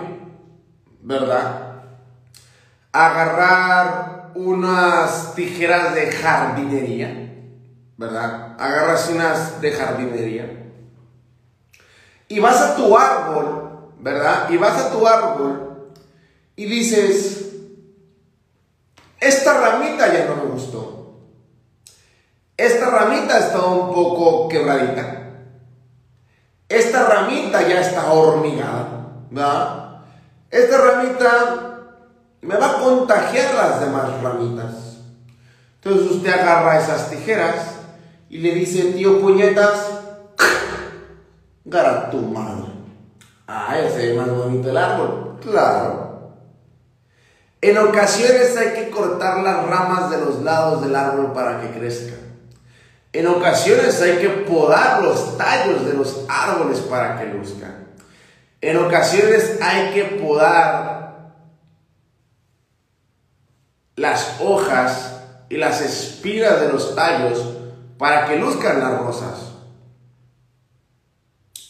¿verdad? 1.00 1.82
Agarrar 2.92 4.11
unas 4.34 5.34
tijeras 5.34 5.94
de 5.94 6.10
jardinería, 6.10 7.34
¿verdad? 7.96 8.56
Agarras 8.58 9.08
unas 9.10 9.60
de 9.60 9.72
jardinería. 9.72 10.70
Y 12.28 12.40
vas 12.40 12.60
a 12.60 12.76
tu 12.76 12.96
árbol, 12.96 13.92
¿verdad? 13.98 14.48
Y 14.50 14.56
vas 14.56 14.80
a 14.80 14.90
tu 14.90 15.06
árbol 15.06 15.92
y 16.56 16.66
dices, 16.66 17.52
esta 19.20 19.60
ramita 19.60 20.12
ya 20.12 20.26
no 20.26 20.36
me 20.36 20.50
gustó. 20.50 21.20
Esta 22.56 22.90
ramita 22.90 23.38
está 23.38 23.64
un 23.64 23.94
poco 23.94 24.48
quebradita. 24.48 25.30
Esta 26.68 27.08
ramita 27.08 27.66
ya 27.68 27.80
está 27.80 28.12
hormigada, 28.12 29.26
¿verdad? 29.30 30.02
Esta 30.50 30.78
ramita 30.78 31.71
me 32.42 32.56
va 32.56 32.72
a 32.72 32.80
contagiar 32.80 33.54
las 33.54 33.80
demás 33.80 34.20
ramitas. 34.20 34.98
Entonces 35.82 36.10
usted 36.10 36.32
agarra 36.32 36.80
esas 36.80 37.08
tijeras 37.08 37.76
y 38.28 38.38
le 38.38 38.54
dice, 38.54 38.92
tío 38.92 39.20
puñetas, 39.20 40.00
gara 41.64 42.10
tu 42.10 42.18
madre. 42.18 42.66
Ah, 43.46 43.78
ese 43.78 44.10
es 44.10 44.16
más 44.16 44.28
bonito 44.28 44.70
el 44.70 44.76
árbol. 44.76 45.38
Claro. 45.40 46.32
En 47.60 47.78
ocasiones 47.78 48.56
hay 48.56 48.70
que 48.70 48.90
cortar 48.90 49.38
las 49.42 49.64
ramas 49.66 50.10
de 50.10 50.18
los 50.18 50.42
lados 50.42 50.82
del 50.82 50.96
árbol 50.96 51.32
para 51.32 51.60
que 51.60 51.70
crezca. 51.70 52.14
En 53.12 53.26
ocasiones 53.28 54.00
hay 54.02 54.16
que 54.18 54.28
podar 54.28 55.02
los 55.02 55.36
tallos 55.36 55.84
de 55.84 55.92
los 55.92 56.24
árboles 56.28 56.78
para 56.78 57.18
que 57.18 57.26
luzcan. 57.26 57.88
En 58.60 58.78
ocasiones 58.78 59.58
hay 59.60 59.92
que 59.92 60.04
podar 60.22 61.11
las 63.96 64.40
hojas 64.40 65.20
y 65.48 65.56
las 65.56 65.80
espiras 65.80 66.60
de 66.60 66.68
los 66.68 66.94
tallos 66.94 67.42
para 67.98 68.26
que 68.26 68.36
luzcan 68.36 68.80
las 68.80 68.98
rosas. 68.98 69.52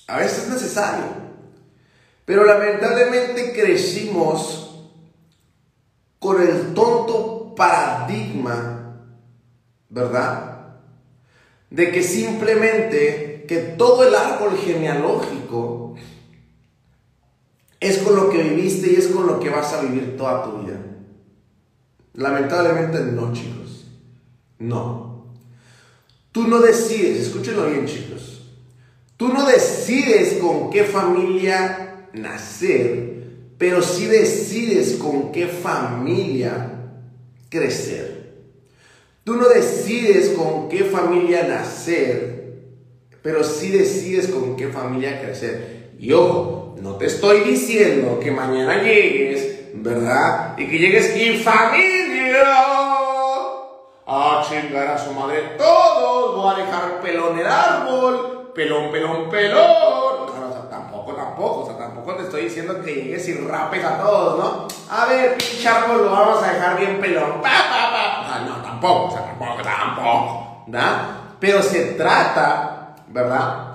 A 0.06 0.18
veces 0.18 0.44
es 0.44 0.48
necesario. 0.48 1.04
Pero 2.24 2.44
lamentablemente 2.44 3.52
crecimos 3.52 4.88
con 6.18 6.40
el 6.40 6.72
tonto 6.72 7.54
paradigma, 7.56 8.96
¿verdad? 9.88 10.52
de 11.72 11.90
que 11.90 12.02
simplemente 12.02 13.46
que 13.48 13.56
todo 13.56 14.06
el 14.06 14.14
árbol 14.14 14.58
genealógico 14.58 15.94
es 17.80 17.98
con 17.98 18.14
lo 18.14 18.28
que 18.28 18.42
viviste 18.42 18.92
y 18.92 18.96
es 18.96 19.08
con 19.08 19.26
lo 19.26 19.40
que 19.40 19.48
vas 19.48 19.72
a 19.72 19.80
vivir 19.80 20.16
toda 20.18 20.44
tu 20.44 20.58
vida. 20.58 20.78
Lamentablemente 22.14 23.00
no, 23.00 23.32
chicos. 23.32 23.86
No. 24.58 25.26
Tú 26.30 26.46
no 26.46 26.60
decides, 26.60 27.26
escúchenlo 27.26 27.66
bien, 27.66 27.86
chicos. 27.86 28.42
Tú 29.16 29.28
no 29.28 29.46
decides 29.46 30.34
con 30.40 30.70
qué 30.70 30.84
familia 30.84 32.08
nacer, 32.12 33.24
pero 33.58 33.82
sí 33.82 34.06
decides 34.06 34.94
con 34.94 35.30
qué 35.30 35.46
familia 35.46 36.72
crecer. 37.48 38.22
Tú 39.24 39.36
no 39.36 39.48
decides 39.48 40.30
con 40.30 40.68
qué 40.68 40.84
familia 40.84 41.46
nacer, 41.46 42.62
pero 43.22 43.44
sí 43.44 43.70
decides 43.70 44.28
con 44.28 44.56
qué 44.56 44.68
familia 44.68 45.22
crecer. 45.22 45.92
Y 45.98 46.12
ojo, 46.12 46.76
no 46.82 46.96
te 46.96 47.06
estoy 47.06 47.40
diciendo 47.40 48.18
que 48.18 48.32
mañana 48.32 48.82
llegues, 48.82 49.51
¿verdad? 49.74 50.54
Y 50.58 50.68
que 50.68 50.78
llegues 50.78 51.16
y 51.16 51.38
familia. 51.38 52.12
A 54.06 54.44
chingar 54.46 54.88
a 54.88 54.98
su 54.98 55.12
madre 55.12 55.54
todos, 55.56 56.36
voy 56.36 56.54
a 56.54 56.58
dejar 56.58 57.00
pelón 57.00 57.38
el 57.38 57.46
árbol, 57.46 58.50
pelón, 58.54 58.90
pelón, 58.90 59.30
pelón. 59.30 60.28
tampoco, 60.68 61.14
tampoco, 61.14 61.60
o 61.60 61.66
sea, 61.66 61.78
tampoco 61.78 62.16
te 62.16 62.24
estoy 62.24 62.44
diciendo 62.44 62.82
que 62.82 62.94
llegues 62.94 63.28
y 63.28 63.34
rapes 63.34 63.84
a 63.84 63.98
todos, 63.98 64.38
¿no? 64.38 64.68
A 64.90 65.06
ver, 65.06 65.38
pinche 65.38 65.70
lo 65.88 66.10
vamos 66.10 66.42
a 66.42 66.52
dejar 66.52 66.78
bien 66.78 67.00
pelón. 67.00 67.40
Pa, 67.40 67.48
pa, 67.70 68.28
pa. 68.28 68.44
no, 68.44 68.56
tampoco, 68.62 69.04
o 69.06 69.10
sea, 69.12 69.24
tampoco, 69.24 69.62
tampoco, 69.62 70.64
¿verdad? 70.66 71.08
Pero 71.38 71.62
se 71.62 71.92
trata, 71.92 72.96
¿verdad? 73.08 73.68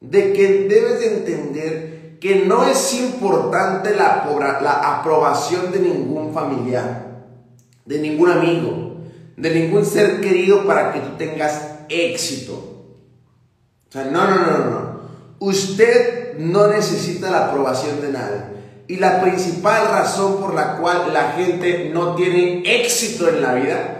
De 0.00 0.32
que 0.32 0.68
debes 0.68 1.00
de 1.00 1.06
entender 1.18 1.97
que 2.20 2.46
no 2.46 2.64
es 2.64 2.94
importante 2.94 3.94
la, 3.94 4.26
la 4.60 4.98
aprobación 4.98 5.70
de 5.70 5.80
ningún 5.80 6.32
familiar, 6.32 7.24
de 7.84 7.98
ningún 8.00 8.30
amigo, 8.30 8.96
de 9.36 9.54
ningún 9.54 9.84
ser 9.84 10.20
querido 10.20 10.66
para 10.66 10.92
que 10.92 11.00
tú 11.00 11.16
tengas 11.16 11.78
éxito. 11.88 12.54
O 13.88 13.92
sea, 13.92 14.04
no, 14.04 14.26
no, 14.26 14.36
no, 14.36 14.58
no. 14.70 14.98
Usted 15.38 16.38
no 16.38 16.66
necesita 16.66 17.30
la 17.30 17.46
aprobación 17.46 18.00
de 18.00 18.12
nadie. 18.12 18.58
Y 18.88 18.96
la 18.96 19.20
principal 19.20 19.88
razón 19.88 20.40
por 20.40 20.54
la 20.54 20.78
cual 20.78 21.12
la 21.12 21.32
gente 21.32 21.90
no 21.92 22.14
tiene 22.14 22.62
éxito 22.64 23.28
en 23.28 23.42
la 23.42 23.54
vida 23.54 23.94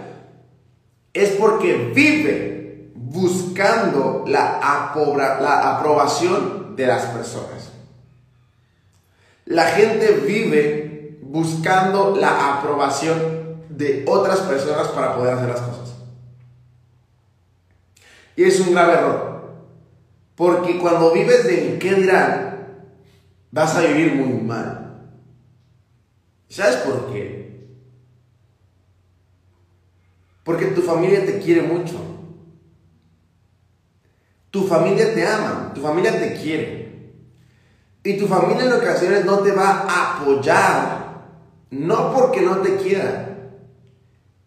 es 1.13 1.29
porque 1.31 1.91
vive 1.95 2.91
buscando 2.95 4.25
la, 4.27 4.59
la 5.41 5.75
aprobación 5.75 6.75
de 6.75 6.87
las 6.87 7.05
personas. 7.05 7.78
La 9.49 9.65
gente 9.65 10.11
vive 10.27 11.17
buscando 11.23 12.15
la 12.15 12.59
aprobación 12.59 13.63
de 13.67 14.05
otras 14.07 14.41
personas 14.41 14.89
para 14.89 15.15
poder 15.15 15.33
hacer 15.33 15.49
las 15.49 15.61
cosas. 15.61 15.95
Y 18.35 18.43
es 18.43 18.59
un 18.59 18.73
grave 18.73 18.93
error. 18.93 19.55
Porque 20.35 20.77
cuando 20.77 21.11
vives 21.13 21.45
del 21.45 21.79
qué 21.79 21.95
dirán, 21.95 22.83
vas 23.49 23.75
a 23.75 23.81
vivir 23.81 24.13
muy 24.13 24.39
mal. 24.39 25.09
¿Sabes 26.47 26.75
por 26.77 27.11
qué? 27.11 27.69
Porque 30.43 30.67
tu 30.67 30.83
familia 30.83 31.25
te 31.25 31.39
quiere 31.39 31.63
mucho. 31.63 31.99
Tu 34.51 34.67
familia 34.67 35.11
te 35.15 35.25
ama, 35.25 35.71
tu 35.73 35.81
familia 35.81 36.19
te 36.19 36.35
quiere. 36.35 36.78
Y 38.03 38.17
tu 38.17 38.27
familia 38.27 38.65
en 38.65 38.73
ocasiones 38.73 39.25
no 39.25 39.39
te 39.39 39.51
va 39.51 39.85
a 39.87 40.19
apoyar, 40.19 41.21
no 41.71 42.13
porque 42.13 42.41
no 42.41 42.57
te 42.57 42.77
quiera, 42.77 43.37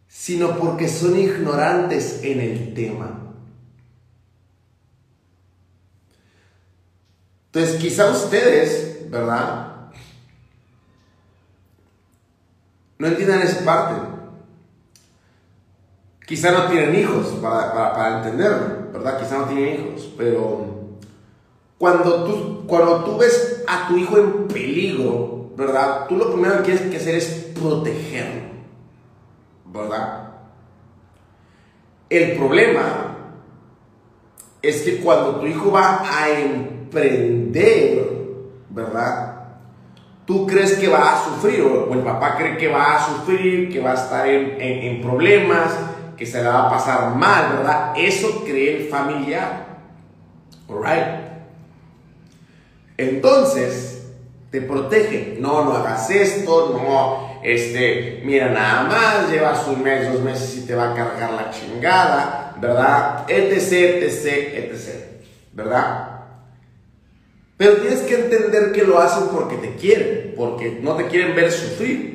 sino 0.08 0.56
porque 0.58 0.88
son 0.88 1.18
ignorantes 1.18 2.20
en 2.22 2.40
el 2.40 2.74
tema. 2.74 3.22
Entonces, 7.46 7.78
quizá 7.78 8.10
ustedes, 8.10 9.10
¿verdad? 9.10 9.90
No 12.98 13.08
entiendan 13.08 13.42
esa 13.42 13.62
parte. 13.62 14.00
Quizá 16.26 16.52
no 16.52 16.70
tienen 16.70 16.94
hijos 16.94 17.26
para, 17.42 18.18
entenderlo, 18.18 18.92
¿verdad? 18.92 19.20
Quizá 19.20 19.38
no 19.38 19.44
tienen 19.46 19.74
hijos, 19.74 20.08
pero 20.16 20.71
cuando 21.82 22.22
tú, 22.22 22.64
cuando 22.68 23.02
tú 23.02 23.18
ves 23.18 23.64
a 23.66 23.88
tu 23.88 23.96
hijo 23.96 24.16
en 24.16 24.46
peligro, 24.46 25.50
¿verdad? 25.56 26.06
Tú 26.08 26.14
lo 26.14 26.30
primero 26.30 26.58
que 26.58 26.62
tienes 26.62 26.82
que 26.82 26.96
hacer 26.96 27.16
es 27.16 27.50
protegerlo, 27.58 28.42
¿verdad? 29.66 30.28
El 32.08 32.36
problema 32.36 33.16
es 34.62 34.82
que 34.82 35.00
cuando 35.00 35.40
tu 35.40 35.46
hijo 35.48 35.72
va 35.72 36.04
a 36.08 36.30
emprender, 36.30 38.12
¿verdad? 38.70 39.46
Tú 40.24 40.46
crees 40.46 40.74
que 40.74 40.86
va 40.86 41.14
a 41.14 41.24
sufrir, 41.24 41.62
o 41.62 41.92
el 41.92 42.04
papá 42.04 42.36
cree 42.36 42.56
que 42.58 42.68
va 42.68 42.94
a 42.94 43.04
sufrir, 43.04 43.72
que 43.72 43.80
va 43.80 43.90
a 43.90 43.94
estar 43.94 44.28
en, 44.28 45.02
problemas, 45.02 45.76
que 46.16 46.26
se 46.26 46.44
le 46.44 46.48
va 46.48 46.68
a 46.68 46.70
pasar 46.70 47.16
mal, 47.16 47.56
¿verdad? 47.56 47.92
Eso 47.96 48.44
cree 48.44 48.84
el 48.84 48.88
familiar. 48.88 49.66
Alright. 50.68 51.21
Entonces, 53.08 54.02
te 54.50 54.60
protege. 54.60 55.36
No, 55.40 55.64
no 55.64 55.72
hagas 55.72 56.10
esto, 56.10 56.78
no, 56.78 57.40
este, 57.42 58.22
mira, 58.24 58.50
nada 58.50 58.84
más, 58.84 59.30
llevas 59.30 59.66
un 59.66 59.82
mes, 59.82 60.12
dos 60.12 60.22
meses 60.22 60.56
y 60.58 60.66
te 60.66 60.74
va 60.74 60.92
a 60.92 60.94
cargar 60.94 61.32
la 61.32 61.50
chingada, 61.50 62.56
¿verdad? 62.60 63.24
Etc, 63.28 64.02
etc, 64.02 64.26
etc, 64.54 64.88
¿verdad? 65.52 66.08
Pero 67.56 67.76
tienes 67.76 68.00
que 68.00 68.14
entender 68.14 68.72
que 68.72 68.84
lo 68.84 68.98
hacen 68.98 69.28
porque 69.32 69.56
te 69.56 69.76
quieren, 69.76 70.34
porque 70.36 70.78
no 70.82 70.96
te 70.96 71.06
quieren 71.06 71.34
ver 71.34 71.50
sufrir. 71.50 72.12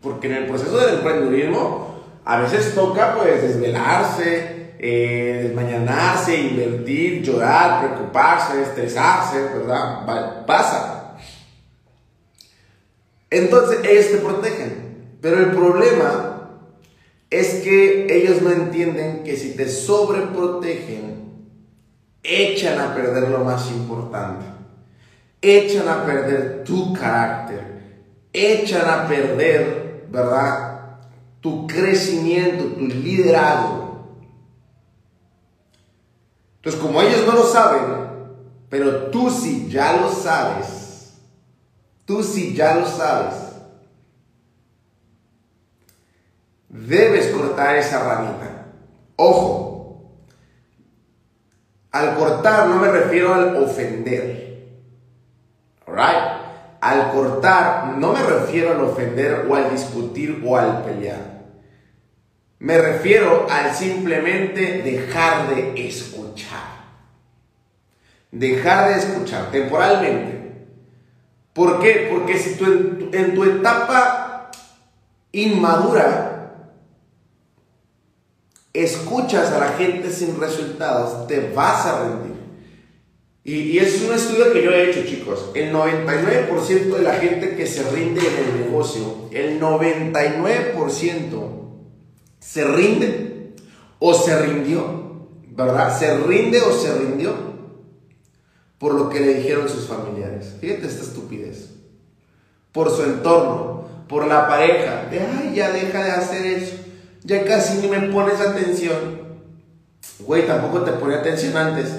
Porque 0.00 0.26
en 0.26 0.34
el 0.34 0.46
proceso 0.46 0.76
del 0.76 0.96
emprendedurismo 0.96 1.94
a 2.24 2.40
veces 2.40 2.74
toca 2.74 3.14
pues 3.16 3.42
desvelarse, 3.42 4.53
eh, 4.86 6.50
invertir, 6.50 7.22
llorar, 7.22 7.86
preocuparse, 7.86 8.62
estresarse, 8.62 9.40
¿verdad? 9.40 10.44
Pasa. 10.46 11.16
Entonces 13.30 13.80
ellos 13.84 14.10
te 14.10 14.18
protegen. 14.18 15.16
Pero 15.20 15.38
el 15.38 15.50
problema 15.52 16.50
es 17.30 17.62
que 17.62 18.06
ellos 18.14 18.42
no 18.42 18.50
entienden 18.50 19.24
que 19.24 19.36
si 19.36 19.56
te 19.56 19.68
sobreprotegen, 19.68 21.14
echan 22.22 22.78
a 22.78 22.94
perder 22.94 23.28
lo 23.28 23.38
más 23.38 23.70
importante 23.70 24.54
echan 25.44 25.88
a 25.88 26.04
perder 26.06 26.64
tu 26.64 26.92
carácter, 26.94 27.60
echan 28.32 28.88
a 28.88 29.06
perder, 29.06 30.06
¿verdad? 30.10 30.80
Tu 31.40 31.66
crecimiento, 31.66 32.64
tu 32.64 32.86
liderazgo. 32.86 33.83
Entonces, 36.64 36.80
como 36.80 37.02
ellos 37.02 37.26
no 37.26 37.34
lo 37.34 37.44
saben, 37.44 37.82
pero 38.70 39.10
tú 39.10 39.30
sí 39.30 39.68
ya 39.68 39.98
lo 39.98 40.10
sabes, 40.10 41.12
tú 42.06 42.22
sí 42.22 42.54
ya 42.54 42.76
lo 42.76 42.86
sabes, 42.86 43.34
debes 46.70 47.26
cortar 47.28 47.76
esa 47.76 48.02
ramita. 48.02 48.66
Ojo, 49.16 50.10
al 51.90 52.16
cortar 52.16 52.68
no 52.68 52.76
me 52.76 52.88
refiero 52.88 53.34
al 53.34 53.56
ofender. 53.56 54.44
Al 56.80 57.12
cortar, 57.12 57.96
no 57.98 58.12
me 58.12 58.22
refiero 58.22 58.72
al 58.72 58.80
ofender 58.80 59.46
o 59.48 59.54
al 59.54 59.70
discutir 59.70 60.42
o 60.44 60.56
al 60.56 60.82
pelear. 60.82 61.33
Me 62.64 62.78
refiero 62.78 63.46
al 63.50 63.74
simplemente 63.74 64.80
dejar 64.80 65.54
de 65.54 65.86
escuchar. 65.86 66.86
Dejar 68.32 68.88
de 68.88 69.00
escuchar 69.00 69.50
temporalmente. 69.50 70.64
¿Por 71.52 71.82
qué? 71.82 72.08
Porque 72.10 72.38
si 72.38 72.54
tú 72.54 73.10
en, 73.12 73.34
tu 73.34 73.44
etapa 73.44 74.50
inmadura 75.30 76.70
escuchas 78.72 79.52
a 79.52 79.58
la 79.58 79.68
gente 79.72 80.10
sin 80.10 80.40
resultados, 80.40 81.26
te 81.26 81.52
vas 81.54 81.84
a 81.84 82.02
rendir. 82.02 82.32
Y, 83.44 83.76
es 83.76 84.00
un 84.00 84.14
estudio 84.14 84.54
que 84.54 84.62
yo 84.62 84.70
he 84.70 84.88
hecho, 84.88 85.04
chicos. 85.04 85.50
El 85.54 85.70
99% 85.70 86.96
de 86.96 87.02
la 87.02 87.16
gente 87.16 87.56
que 87.56 87.66
se 87.66 87.82
rinde 87.90 88.22
en 88.22 88.38
el 88.38 88.60
negocio, 88.62 89.28
el 89.32 89.60
99% 89.60 91.63
se 92.44 92.62
rinde 92.62 93.54
o 93.98 94.12
se 94.12 94.38
rindió, 94.38 95.28
¿verdad? 95.48 95.98
Se 95.98 96.18
rinde 96.18 96.60
o 96.60 96.72
se 96.72 96.94
rindió 96.94 97.32
por 98.78 98.94
lo 98.94 99.08
que 99.08 99.20
le 99.20 99.34
dijeron 99.34 99.66
sus 99.66 99.86
familiares. 99.86 100.56
Fíjate 100.60 100.86
esta 100.86 101.04
estupidez. 101.04 101.70
Por 102.70 102.90
su 102.90 103.02
entorno, 103.02 103.88
por 104.08 104.26
la 104.26 104.46
pareja. 104.46 105.06
De, 105.10 105.20
ay, 105.20 105.54
ya 105.54 105.70
deja 105.70 106.04
de 106.04 106.10
hacer 106.10 106.44
eso. 106.44 106.76
Ya 107.22 107.46
casi 107.46 107.78
ni 107.78 107.88
me 107.88 108.12
pones 108.12 108.38
atención. 108.40 109.22
Güey, 110.18 110.46
tampoco 110.46 110.82
te 110.82 110.92
ponía 110.92 111.20
atención 111.20 111.56
antes. 111.56 111.94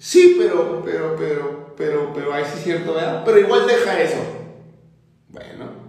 Sí, 0.00 0.34
pero, 0.36 0.82
pero, 0.84 1.14
pero, 1.16 1.74
pero, 1.76 2.12
pero, 2.12 2.34
ahí 2.34 2.44
sí 2.44 2.58
es 2.58 2.64
cierto, 2.64 2.94
¿verdad? 2.94 3.22
Pero 3.24 3.38
igual 3.38 3.66
deja 3.68 4.00
eso. 4.00 4.18
Bueno. 5.28 5.85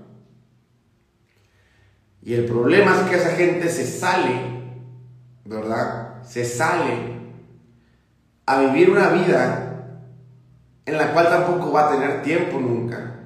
Y 2.28 2.34
el 2.34 2.44
problema 2.44 2.94
es 2.94 3.10
que 3.10 3.16
esa 3.16 3.30
gente 3.38 3.70
se 3.70 3.88
sale, 3.88 4.42
¿verdad? 5.46 6.22
Se 6.26 6.44
sale 6.44 7.22
a 8.46 8.60
vivir 8.60 8.90
una 8.90 9.08
vida 9.12 9.94
en 10.86 10.98
la 10.98 11.13
cual 11.13 11.30
tampoco 11.30 11.72
va 11.72 11.88
a 11.88 11.92
tener 11.92 12.24
tiempo 12.24 12.60
nunca. 12.60 13.22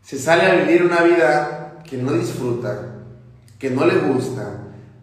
Se 0.00 0.16
sale 0.16 0.44
a 0.44 0.54
vivir 0.62 0.84
una 0.84 1.02
vida 1.02 1.82
que 1.82 1.96
no 1.96 2.12
disfruta, 2.12 3.02
que 3.58 3.70
no 3.70 3.84
le 3.84 3.96
gusta, 3.96 4.60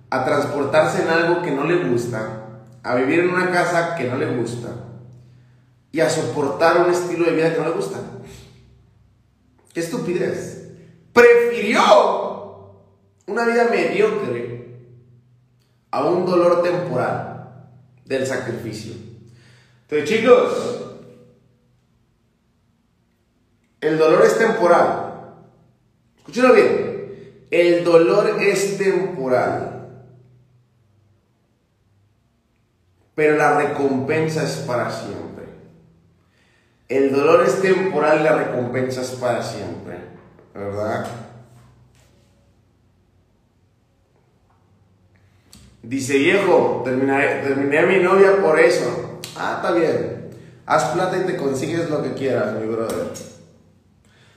a 0.09 0.23
transportarse 0.23 1.01
en 1.01 1.09
algo 1.09 1.41
que 1.41 1.51
no 1.51 1.65
le 1.65 1.83
gusta, 1.83 2.45
a 2.81 2.95
vivir 2.95 3.19
en 3.19 3.31
una 3.31 3.51
casa 3.51 3.95
que 3.95 4.05
no 4.05 4.15
le 4.15 4.37
gusta 4.37 4.69
y 5.91 5.99
a 5.99 6.09
soportar 6.09 6.85
un 6.85 6.93
estilo 6.93 7.25
de 7.25 7.33
vida 7.33 7.53
que 7.53 7.59
no 7.59 7.67
le 7.67 7.75
gusta. 7.75 7.99
Qué 9.73 9.81
estupidez. 9.81 10.71
Prefirió 11.11 12.28
una 13.29 13.45
vida 13.45 13.67
mediocre 13.69 14.65
a 15.91 16.05
un 16.05 16.25
dolor 16.25 16.61
temporal 16.63 17.67
del 18.05 18.25
sacrificio. 18.25 18.93
Entonces, 19.83 20.09
chicos, 20.09 20.85
el 23.81 23.97
dolor 23.97 24.25
es 24.25 24.37
temporal. 24.37 25.35
Escúchenlo 26.17 26.53
bien. 26.53 27.45
El 27.49 27.83
dolor 27.83 28.41
es 28.41 28.77
temporal. 28.77 29.79
pero 33.19 33.35
la 33.35 33.57
recompensa 33.57 34.43
es 34.43 34.63
para 34.65 34.89
siempre. 34.89 35.43
El 36.87 37.11
dolor 37.11 37.45
es 37.45 37.61
temporal 37.61 38.21
y 38.21 38.23
la 38.23 38.37
recompensa 38.37 39.01
es 39.01 39.09
para 39.09 39.43
siempre, 39.43 39.97
¿verdad? 40.53 41.05
Dice 45.81 46.17
viejo, 46.17 46.81
terminé, 46.83 47.41
terminé 47.41 47.79
a 47.79 47.85
mi 47.85 47.97
novia 47.97 48.41
por 48.41 48.59
eso. 48.59 49.19
Ah, 49.37 49.55
está 49.57 49.71
bien. 49.71 50.29
Haz 50.65 50.85
plata 50.89 51.17
y 51.17 51.21
te 51.21 51.37
consigues 51.37 51.89
lo 51.89 52.03
que 52.03 52.13
quieras, 52.13 52.53
mi 52.55 52.67
brother. 52.67 53.07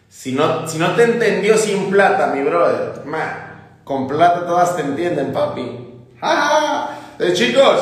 Si 0.08 0.32
no, 0.32 0.68
si 0.68 0.78
no 0.78 0.94
te 0.94 1.04
entendió 1.04 1.58
sin 1.58 1.90
plata, 1.90 2.28
mi 2.28 2.42
brother, 2.42 3.04
man, 3.04 3.80
con 3.82 4.06
plata 4.06 4.46
todas 4.46 4.76
te 4.76 4.82
entienden, 4.82 5.32
papi. 5.32 5.62
Entonces, 7.12 7.38
chicos, 7.38 7.80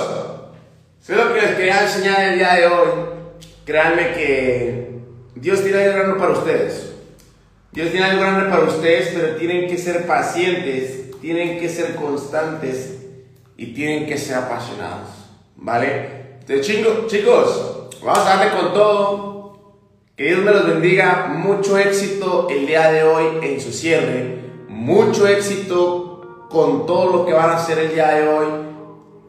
eso 1.03 1.13
es 1.13 1.19
lo 1.19 1.35
que 1.35 1.41
les 1.43 1.55
quería 1.55 1.83
enseñar 1.83 2.21
el 2.23 2.39
día 2.39 2.55
de 2.55 2.67
hoy. 2.67 2.89
Créanme 3.67 4.13
que 4.15 5.01
Dios 5.35 5.63
tiene 5.63 5.85
algo 5.85 5.99
grande 5.99 6.19
para 6.19 6.33
ustedes. 6.33 6.93
Dios 7.73 7.91
tiene 7.91 8.07
algo 8.07 8.23
grande 8.23 8.49
para 8.49 8.65
ustedes, 8.65 9.11
pero 9.15 9.37
tienen 9.37 9.69
que 9.69 9.77
ser 9.77 10.07
pacientes, 10.07 11.21
tienen 11.21 11.61
que 11.61 11.69
ser 11.69 11.95
constantes 11.95 13.00
y 13.61 13.75
tienen 13.75 14.07
que 14.07 14.17
ser 14.17 14.37
apasionados. 14.37 15.11
¿Vale? 15.57 16.39
Entonces, 16.41 16.67
chicos, 17.09 17.91
vamos 18.03 18.27
a 18.27 18.37
darle 18.37 18.59
con 18.59 18.73
todo. 18.73 19.77
Que 20.17 20.29
Dios 20.29 20.39
me 20.41 20.51
los 20.51 20.67
bendiga. 20.67 21.27
Mucho 21.29 21.77
éxito 21.77 22.49
el 22.49 22.67
día 22.67 22.91
de 22.91 23.05
hoy 23.05 23.25
en 23.43 23.61
su 23.61 23.71
cierre. 23.71 24.39
Mucho 24.67 25.27
éxito 25.27 26.47
con 26.49 26.87
todo 26.87 27.15
lo 27.15 27.27
que 27.27 27.35
van 27.35 27.51
a 27.51 27.57
hacer 27.57 27.79
el 27.81 27.93
día 27.93 28.09
de 28.15 28.29
hoy. 28.29 28.47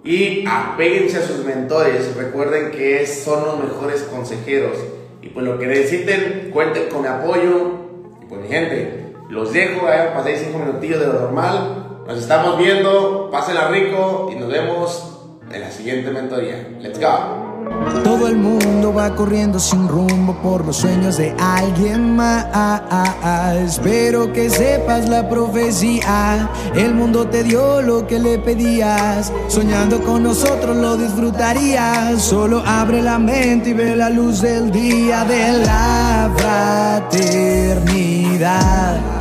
Y 0.06 0.46
apéguense 0.48 1.18
a 1.18 1.28
sus 1.28 1.44
mentores. 1.44 2.16
Recuerden 2.16 2.72
que 2.72 3.06
son 3.06 3.44
los 3.44 3.60
mejores 3.60 4.04
consejeros. 4.04 4.78
Y 5.22 5.28
pues 5.28 5.46
lo 5.46 5.60
que 5.60 5.68
necesiten, 5.68 6.52
cuenten 6.54 6.88
con 6.88 7.02
mi 7.02 7.10
apoyo. 7.10 7.72
Y 8.22 8.26
pues 8.28 8.42
mi 8.44 8.48
gente, 8.48 9.14
los 9.28 9.52
dejo. 9.52 9.88
A 9.90 10.14
pasé 10.14 10.38
5 10.38 10.58
minutillos 10.58 11.02
de 11.02 11.08
lo 11.08 11.14
normal. 11.20 11.81
Nos 12.12 12.24
estamos 12.24 12.58
viendo. 12.58 13.30
Pásenla 13.32 13.70
rico. 13.70 14.30
Y 14.34 14.36
nos 14.36 14.50
vemos 14.50 15.02
en 15.50 15.62
la 15.62 15.72
siguiente 15.72 16.12
mentoría. 16.12 16.68
Let's 16.82 17.00
go. 17.00 17.40
Todo 18.04 18.28
el 18.28 18.36
mundo 18.36 18.94
va 18.94 19.16
corriendo 19.16 19.58
sin 19.60 19.88
rumbo 19.88 20.34
por 20.44 20.66
los 20.66 20.76
sueños 20.76 21.16
de 21.16 21.34
alguien 21.40 22.18
más. 22.18 22.48
Espero 23.56 24.34
que 24.34 24.50
sepas 24.50 25.08
la 25.08 25.30
profecía. 25.30 26.50
El 26.76 26.96
mundo 26.96 27.28
te 27.28 27.44
dio 27.44 27.82
lo 27.82 28.06
que 28.06 28.20
le 28.20 28.40
pedías. 28.40 29.32
Soñando 29.48 30.02
con 30.02 30.24
nosotros 30.24 30.76
lo 30.76 30.98
disfrutarías. 30.98 32.22
Solo 32.22 32.62
abre 32.66 33.02
la 33.02 33.20
mente 33.20 33.70
y 33.70 33.74
ve 33.74 33.96
la 33.96 34.10
luz 34.10 34.42
del 34.42 34.70
día 34.70 35.24
de 35.24 35.66
la 35.66 36.30
fraternidad. 37.08 39.21